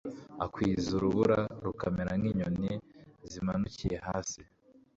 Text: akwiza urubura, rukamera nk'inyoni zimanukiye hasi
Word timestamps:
akwiza 0.45 0.89
urubura, 0.97 1.39
rukamera 1.65 2.11
nk'inyoni 2.19 2.73
zimanukiye 3.31 3.97
hasi 4.07 4.41